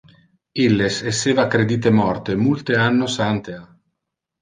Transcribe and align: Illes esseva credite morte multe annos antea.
Illes 0.63 0.97
esseva 1.11 1.45
credite 1.57 1.93
morte 2.01 2.39
multe 2.47 2.83
annos 2.89 3.23
antea. 3.31 3.65